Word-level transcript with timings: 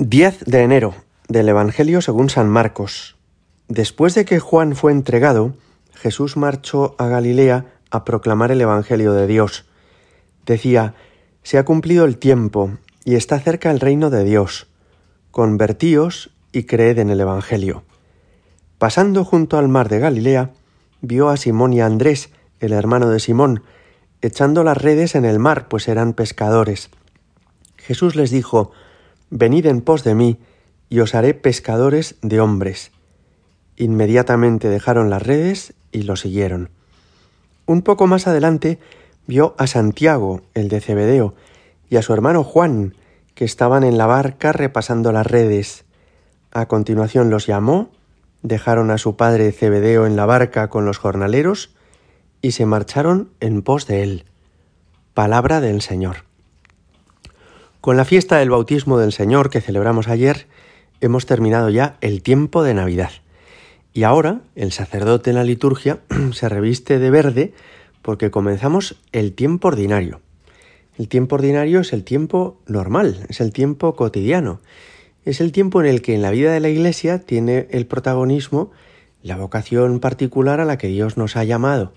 10 0.00 0.44
de 0.44 0.62
enero 0.62 0.94
del 1.26 1.48
Evangelio 1.48 2.00
según 2.00 2.30
San 2.30 2.48
Marcos. 2.48 3.16
Después 3.66 4.14
de 4.14 4.24
que 4.24 4.38
Juan 4.38 4.76
fue 4.76 4.92
entregado, 4.92 5.54
Jesús 5.92 6.36
marchó 6.36 6.94
a 6.98 7.08
Galilea 7.08 7.66
a 7.90 8.04
proclamar 8.04 8.52
el 8.52 8.60
Evangelio 8.60 9.12
de 9.12 9.26
Dios. 9.26 9.66
Decía, 10.46 10.94
Se 11.42 11.58
ha 11.58 11.64
cumplido 11.64 12.04
el 12.04 12.16
tiempo 12.16 12.78
y 13.04 13.16
está 13.16 13.40
cerca 13.40 13.72
el 13.72 13.80
reino 13.80 14.08
de 14.08 14.22
Dios. 14.22 14.68
Convertíos 15.32 16.30
y 16.52 16.62
creed 16.62 17.00
en 17.00 17.10
el 17.10 17.20
Evangelio. 17.20 17.82
Pasando 18.78 19.24
junto 19.24 19.58
al 19.58 19.66
mar 19.66 19.88
de 19.88 19.98
Galilea, 19.98 20.52
vio 21.00 21.28
a 21.28 21.36
Simón 21.36 21.72
y 21.72 21.80
a 21.80 21.86
Andrés, 21.86 22.30
el 22.60 22.72
hermano 22.72 23.08
de 23.08 23.18
Simón, 23.18 23.64
echando 24.22 24.62
las 24.62 24.76
redes 24.76 25.16
en 25.16 25.24
el 25.24 25.40
mar, 25.40 25.66
pues 25.66 25.88
eran 25.88 26.12
pescadores. 26.12 26.88
Jesús 27.78 28.14
les 28.14 28.30
dijo, 28.30 28.70
Venid 29.30 29.66
en 29.66 29.80
pos 29.80 30.04
de 30.04 30.14
mí, 30.14 30.38
y 30.88 31.00
os 31.00 31.14
haré 31.14 31.34
pescadores 31.34 32.16
de 32.22 32.40
hombres. 32.40 32.92
Inmediatamente 33.76 34.68
dejaron 34.68 35.10
las 35.10 35.22
redes 35.22 35.74
y 35.92 36.02
lo 36.02 36.16
siguieron. 36.16 36.70
Un 37.66 37.82
poco 37.82 38.06
más 38.06 38.26
adelante 38.26 38.78
vio 39.26 39.54
a 39.58 39.66
Santiago, 39.66 40.40
el 40.54 40.68
de 40.68 40.80
Cebedeo, 40.80 41.34
y 41.90 41.96
a 41.96 42.02
su 42.02 42.12
hermano 42.12 42.42
Juan, 42.42 42.94
que 43.34 43.44
estaban 43.44 43.84
en 43.84 43.98
la 43.98 44.06
barca 44.06 44.52
repasando 44.52 45.12
las 45.12 45.26
redes. 45.26 45.84
A 46.50 46.66
continuación 46.66 47.30
los 47.30 47.46
llamó, 47.46 47.90
dejaron 48.42 48.90
a 48.90 48.98
su 48.98 49.16
padre 49.16 49.52
Cebedeo 49.52 50.06
en 50.06 50.16
la 50.16 50.26
barca 50.26 50.68
con 50.68 50.86
los 50.86 50.98
jornaleros 50.98 51.74
y 52.40 52.52
se 52.52 52.66
marcharon 52.66 53.30
en 53.40 53.62
pos 53.62 53.86
de 53.86 54.02
él. 54.02 54.24
Palabra 55.14 55.60
del 55.60 55.82
Señor. 55.82 56.27
Con 57.80 57.96
la 57.96 58.04
fiesta 58.04 58.38
del 58.38 58.50
bautismo 58.50 58.98
del 58.98 59.12
Señor 59.12 59.50
que 59.50 59.60
celebramos 59.60 60.08
ayer, 60.08 60.48
hemos 61.00 61.26
terminado 61.26 61.70
ya 61.70 61.96
el 62.00 62.22
tiempo 62.22 62.64
de 62.64 62.74
Navidad. 62.74 63.10
Y 63.94 64.02
ahora 64.02 64.40
el 64.56 64.72
sacerdote 64.72 65.30
en 65.30 65.36
la 65.36 65.44
liturgia 65.44 66.00
se 66.32 66.48
reviste 66.48 66.98
de 66.98 67.10
verde 67.10 67.52
porque 68.02 68.32
comenzamos 68.32 68.96
el 69.12 69.32
tiempo 69.32 69.68
ordinario. 69.68 70.20
El 70.98 71.06
tiempo 71.06 71.36
ordinario 71.36 71.80
es 71.80 71.92
el 71.92 72.02
tiempo 72.02 72.58
normal, 72.66 73.24
es 73.28 73.40
el 73.40 73.52
tiempo 73.52 73.94
cotidiano. 73.94 74.60
Es 75.24 75.40
el 75.40 75.52
tiempo 75.52 75.80
en 75.80 75.86
el 75.86 76.02
que 76.02 76.16
en 76.16 76.22
la 76.22 76.32
vida 76.32 76.52
de 76.52 76.58
la 76.58 76.70
Iglesia 76.70 77.20
tiene 77.20 77.68
el 77.70 77.86
protagonismo 77.86 78.72
la 79.22 79.36
vocación 79.36 80.00
particular 80.00 80.60
a 80.60 80.64
la 80.64 80.78
que 80.78 80.88
Dios 80.88 81.16
nos 81.16 81.36
ha 81.36 81.44
llamado. 81.44 81.92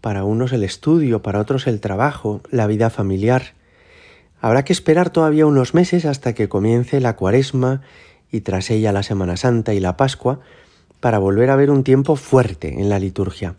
Para 0.00 0.24
unos 0.24 0.54
el 0.54 0.64
estudio, 0.64 1.20
para 1.20 1.40
otros 1.40 1.66
el 1.66 1.80
trabajo, 1.80 2.40
la 2.50 2.66
vida 2.66 2.88
familiar. 2.88 3.57
Habrá 4.40 4.64
que 4.64 4.72
esperar 4.72 5.10
todavía 5.10 5.46
unos 5.46 5.74
meses 5.74 6.04
hasta 6.04 6.34
que 6.34 6.48
comience 6.48 7.00
la 7.00 7.16
cuaresma 7.16 7.82
y 8.30 8.42
tras 8.42 8.70
ella 8.70 8.92
la 8.92 9.02
Semana 9.02 9.36
Santa 9.36 9.74
y 9.74 9.80
la 9.80 9.96
Pascua 9.96 10.40
para 11.00 11.18
volver 11.18 11.50
a 11.50 11.56
ver 11.56 11.70
un 11.70 11.84
tiempo 11.84 12.16
fuerte 12.16 12.80
en 12.80 12.88
la 12.88 12.98
liturgia. 12.98 13.56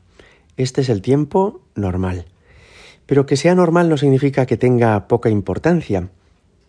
Este 0.57 0.81
es 0.81 0.89
el 0.89 1.01
tiempo 1.01 1.61
normal. 1.75 2.25
Pero 3.05 3.25
que 3.25 3.37
sea 3.37 3.55
normal 3.55 3.89
no 3.89 3.97
significa 3.97 4.45
que 4.45 4.57
tenga 4.57 5.07
poca 5.07 5.29
importancia. 5.29 6.09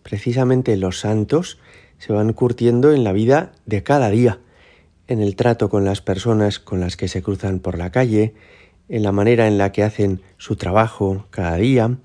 Precisamente 0.03 0.75
los 0.77 0.99
santos 0.99 1.59
se 1.99 2.13
van 2.13 2.33
curtiendo 2.33 2.93
en 2.93 3.03
la 3.03 3.11
vida 3.13 3.51
de 3.65 3.83
cada 3.83 4.09
día, 4.09 4.39
en 5.07 5.21
el 5.21 5.35
trato 5.35 5.69
con 5.69 5.85
las 5.85 6.01
personas 6.01 6.59
con 6.59 6.79
las 6.79 6.97
que 6.97 7.07
se 7.07 7.21
cruzan 7.21 7.59
por 7.59 7.77
la 7.77 7.91
calle, 7.91 8.33
en 8.89 9.03
la 9.03 9.11
manera 9.11 9.47
en 9.47 9.57
la 9.57 9.71
que 9.71 9.83
hacen 9.83 10.21
su 10.37 10.55
trabajo 10.55 11.27
cada 11.29 11.57
día, 11.57 11.97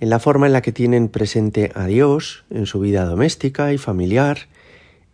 en 0.00 0.10
la 0.10 0.18
forma 0.18 0.46
en 0.46 0.52
la 0.52 0.62
que 0.62 0.72
tienen 0.72 1.08
presente 1.08 1.72
a 1.74 1.86
Dios 1.86 2.44
en 2.50 2.66
su 2.66 2.80
vida 2.80 3.04
doméstica 3.04 3.72
y 3.72 3.78
familiar, 3.78 4.48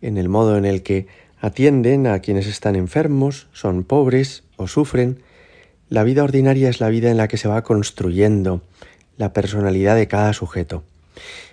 en 0.01 0.17
el 0.17 0.29
modo 0.29 0.57
en 0.57 0.65
el 0.65 0.83
que 0.83 1.07
atienden 1.41 2.07
a 2.07 2.19
quienes 2.19 2.47
están 2.47 2.75
enfermos, 2.75 3.47
son 3.51 3.83
pobres 3.83 4.43
o 4.57 4.67
sufren. 4.67 5.19
La 5.89 6.03
vida 6.03 6.23
ordinaria 6.23 6.69
es 6.69 6.79
la 6.79 6.89
vida 6.89 7.09
en 7.09 7.17
la 7.17 7.27
que 7.27 7.37
se 7.37 7.47
va 7.47 7.63
construyendo 7.63 8.61
la 9.17 9.33
personalidad 9.33 9.95
de 9.95 10.07
cada 10.07 10.33
sujeto. 10.33 10.83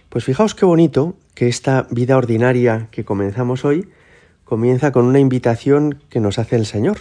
Pues 0.08 0.24
fijaos 0.24 0.54
qué 0.54 0.66
bonito 0.66 1.16
que 1.34 1.48
esta 1.48 1.86
vida 1.90 2.16
ordinaria 2.16 2.88
que 2.90 3.04
comenzamos 3.04 3.64
hoy 3.64 3.88
comienza 4.44 4.92
con 4.92 5.06
una 5.06 5.20
invitación 5.20 6.00
que 6.10 6.20
nos 6.20 6.38
hace 6.38 6.56
el 6.56 6.66
Señor. 6.66 6.98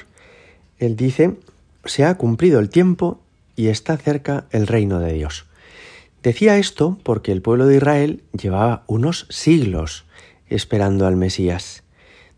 Él 0.79 0.95
dice, 0.95 1.35
se 1.83 2.05
ha 2.05 2.15
cumplido 2.15 2.59
el 2.59 2.69
tiempo 2.69 3.19
y 3.57 3.67
está 3.67 3.97
cerca 3.97 4.45
el 4.51 4.67
reino 4.67 4.99
de 4.99 5.13
Dios. 5.13 5.45
Decía 6.23 6.57
esto 6.57 6.99
porque 7.03 7.31
el 7.31 7.41
pueblo 7.41 7.65
de 7.65 7.77
Israel 7.77 8.23
llevaba 8.39 8.83
unos 8.85 9.25
siglos 9.29 10.05
esperando 10.47 11.07
al 11.07 11.15
Mesías. 11.15 11.83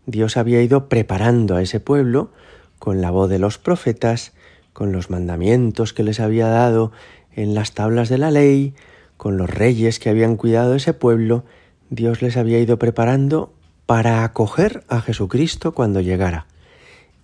Dios 0.06 0.36
había 0.38 0.62
ido 0.62 0.88
preparando 0.88 1.56
a 1.56 1.62
ese 1.62 1.80
pueblo 1.80 2.30
con 2.78 3.02
la 3.02 3.10
voz 3.10 3.28
de 3.28 3.38
los 3.38 3.58
profetas, 3.58 4.32
con 4.72 4.92
los 4.92 5.10
mandamientos 5.10 5.92
que 5.92 6.02
les 6.02 6.20
había 6.20 6.48
dado 6.48 6.92
en 7.32 7.54
las 7.54 7.72
tablas 7.72 8.08
de 8.08 8.18
la 8.18 8.30
ley, 8.30 8.74
con 9.16 9.36
los 9.36 9.50
reyes 9.50 9.98
que 9.98 10.08
habían 10.08 10.36
cuidado 10.36 10.74
ese 10.74 10.94
pueblo, 10.94 11.44
Dios 11.90 12.22
les 12.22 12.36
había 12.36 12.60
ido 12.60 12.78
preparando 12.78 13.52
para 13.86 14.24
acoger 14.24 14.84
a 14.88 15.00
Jesucristo 15.00 15.72
cuando 15.72 16.00
llegara. 16.00 16.46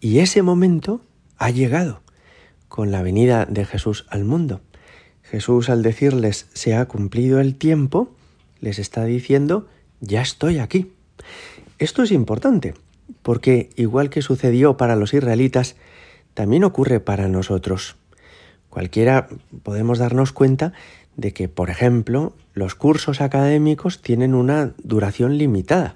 Y 0.00 0.18
ese 0.18 0.42
momento 0.42 1.00
ha 1.38 1.50
llegado 1.50 2.00
con 2.68 2.90
la 2.90 3.02
venida 3.02 3.46
de 3.46 3.64
Jesús 3.64 4.06
al 4.10 4.24
mundo. 4.24 4.60
Jesús 5.30 5.68
al 5.68 5.84
decirles 5.84 6.48
se 6.54 6.74
ha 6.74 6.84
cumplido 6.86 7.38
el 7.40 7.54
tiempo, 7.54 8.10
les 8.60 8.80
está 8.80 9.04
diciendo 9.04 9.68
ya 10.00 10.22
estoy 10.22 10.58
aquí. 10.58 10.90
Esto 11.78 12.02
es 12.02 12.10
importante, 12.10 12.74
porque 13.22 13.70
igual 13.76 14.10
que 14.10 14.22
sucedió 14.22 14.76
para 14.76 14.96
los 14.96 15.14
israelitas, 15.14 15.76
también 16.34 16.64
ocurre 16.64 16.98
para 16.98 17.28
nosotros. 17.28 17.94
Cualquiera 18.70 19.28
podemos 19.62 19.98
darnos 19.98 20.32
cuenta 20.32 20.72
de 21.16 21.32
que, 21.32 21.48
por 21.48 21.70
ejemplo, 21.70 22.34
los 22.52 22.74
cursos 22.74 23.20
académicos 23.20 24.02
tienen 24.02 24.34
una 24.34 24.72
duración 24.82 25.38
limitada 25.38 25.94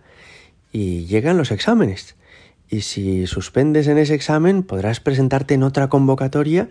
y 0.70 1.06
llegan 1.06 1.38
los 1.38 1.50
exámenes. 1.50 2.14
Y 2.70 2.82
si 2.82 3.26
suspendes 3.26 3.88
en 3.88 3.98
ese 3.98 4.14
examen 4.14 4.62
podrás 4.62 5.00
presentarte 5.00 5.54
en 5.54 5.64
otra 5.64 5.88
convocatoria, 5.88 6.68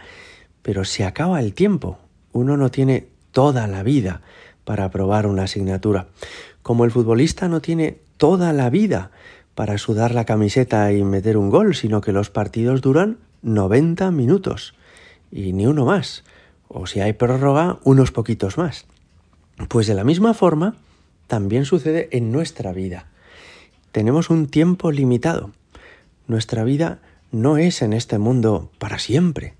pero 0.61 0.85
se 0.85 1.03
acaba 1.03 1.41
el 1.41 1.53
tiempo 1.53 1.99
uno 2.33 2.57
no 2.57 2.69
tiene 2.69 3.07
toda 3.31 3.67
la 3.67 3.83
vida 3.83 4.21
para 4.65 4.85
aprobar 4.85 5.27
una 5.27 5.43
asignatura. 5.43 6.07
Como 6.61 6.85
el 6.85 6.91
futbolista 6.91 7.47
no 7.47 7.61
tiene 7.61 7.97
toda 8.17 8.53
la 8.53 8.69
vida 8.69 9.11
para 9.55 9.77
sudar 9.77 10.13
la 10.13 10.25
camiseta 10.25 10.91
y 10.91 11.03
meter 11.03 11.37
un 11.37 11.49
gol, 11.49 11.75
sino 11.75 12.01
que 12.01 12.11
los 12.11 12.29
partidos 12.29 12.81
duran 12.81 13.17
90 13.43 14.11
minutos 14.11 14.73
y 15.31 15.53
ni 15.53 15.67
uno 15.67 15.85
más. 15.85 16.23
O 16.67 16.87
si 16.87 17.01
hay 17.01 17.13
prórroga, 17.13 17.79
unos 17.83 18.11
poquitos 18.11 18.57
más. 18.57 18.85
Pues 19.67 19.87
de 19.87 19.93
la 19.93 20.03
misma 20.03 20.33
forma, 20.33 20.75
también 21.27 21.65
sucede 21.65 22.09
en 22.11 22.31
nuestra 22.31 22.73
vida. 22.73 23.07
Tenemos 23.91 24.29
un 24.29 24.47
tiempo 24.47 24.91
limitado. 24.91 25.51
Nuestra 26.27 26.63
vida 26.63 26.99
no 27.31 27.57
es 27.57 27.81
en 27.81 27.93
este 27.93 28.17
mundo 28.17 28.71
para 28.79 28.97
siempre, 28.97 29.53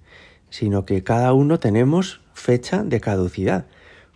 sino 0.54 0.86
que 0.86 1.04
cada 1.04 1.34
uno 1.34 1.60
tenemos 1.60 2.22
fecha 2.36 2.84
de 2.84 3.02
caducidad. 3.02 3.66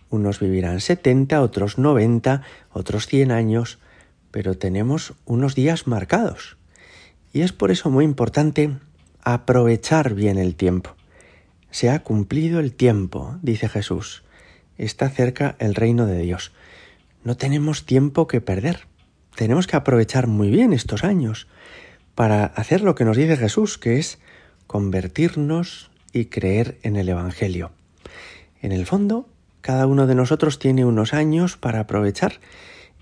Unos 0.08 0.38
vivirán 0.38 0.80
70, 0.80 1.42
otros 1.42 1.78
90, 1.78 2.42
otros 2.70 3.08
100 3.08 3.32
años, 3.32 3.80
pero 4.30 4.56
tenemos 4.56 5.14
unos 5.24 5.56
días 5.56 5.88
marcados. 5.88 6.56
Y 7.32 7.40
es 7.40 7.52
por 7.52 7.72
eso 7.72 7.90
muy 7.90 8.04
importante 8.04 8.70
aprovechar 9.20 10.14
bien 10.14 10.38
el 10.38 10.54
tiempo. 10.54 10.94
Se 11.72 11.90
ha 11.90 12.04
cumplido 12.04 12.60
el 12.60 12.72
tiempo, 12.72 13.36
dice 13.42 13.68
Jesús. 13.68 14.22
Está 14.76 15.08
cerca 15.08 15.56
el 15.58 15.74
reino 15.74 16.06
de 16.06 16.20
Dios. 16.20 16.52
No 17.24 17.36
tenemos 17.36 17.84
tiempo 17.84 18.28
que 18.28 18.40
perder. 18.40 18.86
Tenemos 19.34 19.66
que 19.66 19.74
aprovechar 19.74 20.28
muy 20.28 20.50
bien 20.50 20.72
estos 20.72 21.02
años 21.02 21.48
para 22.14 22.44
hacer 22.44 22.82
lo 22.82 22.94
que 22.94 23.04
nos 23.04 23.16
dice 23.16 23.36
Jesús, 23.36 23.76
que 23.76 23.98
es 23.98 24.20
convertirnos 24.68 25.87
y 26.12 26.26
creer 26.26 26.78
en 26.82 26.96
el 26.96 27.08
Evangelio. 27.08 27.70
En 28.60 28.72
el 28.72 28.86
fondo, 28.86 29.28
cada 29.60 29.86
uno 29.86 30.06
de 30.06 30.14
nosotros 30.14 30.58
tiene 30.58 30.84
unos 30.84 31.14
años 31.14 31.56
para 31.56 31.80
aprovechar 31.80 32.40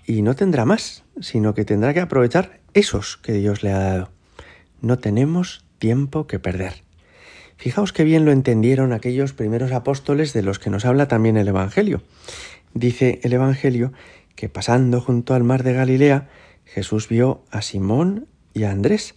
y 0.05 0.21
no 0.21 0.35
tendrá 0.35 0.65
más, 0.65 1.03
sino 1.19 1.53
que 1.53 1.65
tendrá 1.65 1.93
que 1.93 1.99
aprovechar 1.99 2.59
esos 2.73 3.17
que 3.17 3.33
Dios 3.33 3.63
le 3.63 3.71
ha 3.71 3.79
dado. 3.79 4.09
No 4.81 4.99
tenemos 4.99 5.65
tiempo 5.79 6.27
que 6.27 6.39
perder. 6.39 6.83
Fijaos 7.57 7.91
qué 7.91 8.03
bien 8.03 8.23
lo 8.23 8.31
entendieron 8.31 8.93
aquellos 8.93 9.33
primeros 9.33 9.71
apóstoles 9.71 10.31
de 10.33 10.43
los 10.43 10.59
que 10.59 10.69
nos 10.69 10.85
habla 10.85 11.07
también 11.07 11.37
el 11.37 11.47
Evangelio. 11.47 12.03
Dice 12.73 13.19
el 13.23 13.33
Evangelio 13.33 13.91
que 14.35 14.49
pasando 14.49 15.01
junto 15.01 15.33
al 15.33 15.43
mar 15.43 15.63
de 15.63 15.73
Galilea, 15.73 16.29
Jesús 16.65 17.09
vio 17.09 17.41
a 17.49 17.63
Simón 17.63 18.27
y 18.53 18.63
a 18.63 18.71
Andrés, 18.71 19.15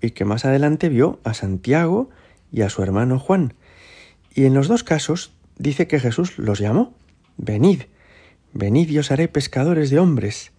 y 0.00 0.10
que 0.10 0.24
más 0.24 0.44
adelante 0.44 0.88
vio 0.88 1.18
a 1.24 1.34
Santiago 1.34 2.10
y 2.52 2.62
a 2.62 2.68
su 2.68 2.82
hermano 2.82 3.18
Juan. 3.18 3.54
Y 4.34 4.44
en 4.44 4.54
los 4.54 4.68
dos 4.68 4.84
casos 4.84 5.32
dice 5.58 5.86
que 5.86 6.00
Jesús 6.00 6.38
los 6.38 6.58
llamó, 6.58 6.94
venid, 7.36 7.82
venid 8.52 8.88
y 8.90 8.98
os 8.98 9.10
haré 9.10 9.28
pescadores 9.28 9.90
de 9.90 9.98
hombres. 9.98 10.52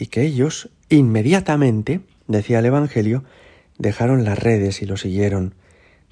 y 0.00 0.06
que 0.06 0.22
ellos 0.22 0.70
inmediatamente, 0.90 2.02
decía 2.28 2.60
el 2.60 2.66
Evangelio, 2.66 3.24
dejaron 3.78 4.24
las 4.24 4.38
redes 4.38 4.80
y 4.80 4.86
lo 4.86 4.96
siguieron, 4.96 5.54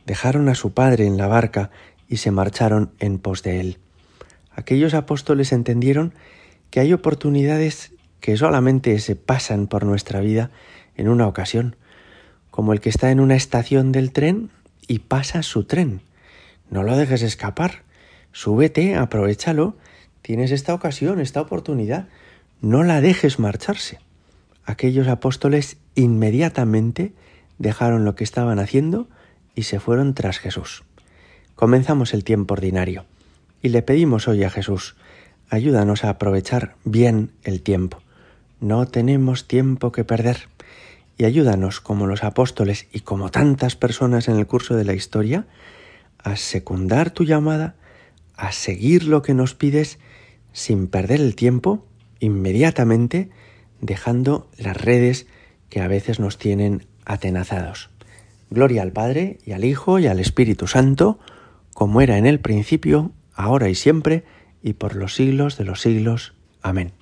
dejaron 0.07 0.49
a 0.49 0.57
su 0.57 0.73
padre 0.73 1.07
en 1.07 1.17
la 1.17 1.29
barca 1.29 1.71
y 2.09 2.17
se 2.17 2.33
marcharon 2.33 2.91
en 2.99 3.19
pos 3.19 3.45
de 3.45 3.61
él. 3.61 3.79
Aquellos 4.51 4.95
apóstoles 4.95 5.53
entendieron 5.53 6.15
que 6.71 6.81
hay 6.81 6.93
oportunidades 6.93 7.93
que 8.21 8.37
solamente 8.37 8.99
se 8.99 9.15
pasan 9.15 9.69
por 9.69 9.85
nuestra 9.85 10.21
vida 10.21 10.51
en 10.97 11.09
una 11.09 11.29
ocasión, 11.29 11.77
como 12.51 12.73
el 12.73 12.81
que 12.81 12.89
está 12.89 13.11
en 13.11 13.21
una 13.21 13.37
estación 13.37 13.93
del 13.93 14.13
tren 14.13 14.51
y 14.89 15.01
pasa 15.01 15.43
su 15.43 15.65
tren. 15.65 16.01
No 16.71 16.83
lo 16.83 16.97
dejes 16.97 17.23
escapar. 17.23 17.83
Súbete, 18.33 18.97
aprovechalo. 18.97 19.77
Tienes 20.23 20.51
esta 20.51 20.75
ocasión, 20.75 21.21
esta 21.21 21.41
oportunidad. 21.41 22.09
No 22.61 22.83
la 22.83 23.01
dejes 23.01 23.39
marcharse. 23.39 24.01
Aquellos 24.65 25.09
apóstoles 25.09 25.77
inmediatamente 25.95 27.13
dejaron 27.59 28.05
lo 28.05 28.15
que 28.15 28.25
estaban 28.25 28.59
haciendo 28.59 29.09
y 29.55 29.63
se 29.63 29.81
fueron 29.81 30.15
tras 30.15 30.39
Jesús. 30.39 30.85
Comenzamos 31.55 32.13
el 32.13 32.25
tiempo 32.25 32.55
ordinario 32.55 33.07
y 33.63 33.71
le 33.71 33.83
pedimos 33.83 34.29
hoy 34.29 34.45
a 34.45 34.51
Jesús, 34.51 34.97
ayúdanos 35.49 36.05
a 36.05 36.11
aprovechar 36.11 36.77
bien 36.85 37.31
el 37.45 37.63
tiempo. 37.63 38.03
No 38.61 38.87
tenemos 38.87 39.47
tiempo 39.49 39.93
que 39.93 40.05
perder. 40.05 40.49
Y 41.19 41.25
ayúdanos, 41.25 41.81
como 41.81 42.07
los 42.07 42.25
apóstoles 42.25 42.87
y 42.93 43.01
como 43.01 43.31
tantas 43.31 43.77
personas 43.77 44.29
en 44.29 44.37
el 44.37 44.47
curso 44.47 44.77
de 44.77 44.85
la 44.85 44.95
historia, 44.95 45.47
a 46.19 46.37
secundar 46.37 47.11
tu 47.11 47.25
llamada, 47.25 47.77
a 48.37 48.53
seguir 48.53 49.05
lo 49.05 49.23
que 49.23 49.35
nos 49.35 49.55
pides 49.55 49.99
sin 50.53 50.89
perder 50.89 51.21
el 51.21 51.35
tiempo, 51.35 51.87
inmediatamente 52.21 53.31
dejando 53.81 54.49
las 54.59 54.77
redes 54.77 55.27
que 55.69 55.81
a 55.81 55.89
veces 55.89 56.21
nos 56.21 56.39
tienen 56.39 56.87
atenazados. 57.05 57.91
Gloria 58.51 58.83
al 58.83 58.93
Padre 58.93 59.39
y 59.45 59.53
al 59.53 59.65
Hijo 59.65 59.99
y 59.99 60.07
al 60.07 60.21
Espíritu 60.21 60.67
Santo, 60.67 61.19
como 61.75 62.01
era 62.01 62.19
en 62.19 62.27
el 62.27 62.41
principio, 62.41 63.13
ahora 63.35 63.69
y 63.69 63.75
siempre, 63.75 64.25
y 64.63 64.75
por 64.75 64.97
los 64.97 65.15
siglos 65.15 65.59
de 65.59 65.65
los 65.65 65.81
siglos. 65.81 66.35
Amén. 66.63 66.93